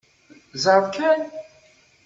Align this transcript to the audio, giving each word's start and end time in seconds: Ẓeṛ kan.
Ẓeṛ 0.63 0.83
kan. 0.95 1.21